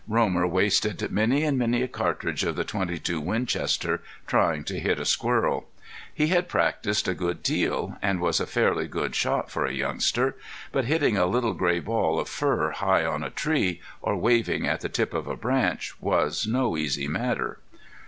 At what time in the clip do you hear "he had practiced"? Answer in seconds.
6.11-7.07